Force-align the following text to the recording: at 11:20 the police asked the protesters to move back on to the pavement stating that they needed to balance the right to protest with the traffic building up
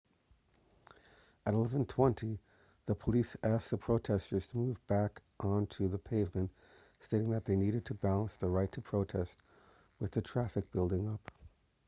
at 1.45 1.53
11:20 1.53 2.39
the 2.87 2.95
police 2.95 3.37
asked 3.43 3.69
the 3.69 3.77
protesters 3.77 4.47
to 4.47 4.57
move 4.57 4.87
back 4.87 5.21
on 5.39 5.67
to 5.67 5.87
the 5.87 5.99
pavement 5.99 6.49
stating 7.01 7.29
that 7.29 7.45
they 7.45 7.55
needed 7.55 7.85
to 7.85 7.93
balance 7.93 8.35
the 8.37 8.49
right 8.49 8.71
to 8.71 8.81
protest 8.81 9.37
with 9.99 10.09
the 10.09 10.21
traffic 10.23 10.71
building 10.71 11.07
up 11.07 11.29